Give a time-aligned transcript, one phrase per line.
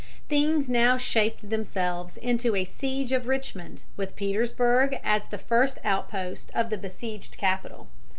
[0.27, 6.49] Things now shaped themselves into a siege of Richmond, with Petersburg as the first outpost
[6.55, 7.87] of the besieged capital.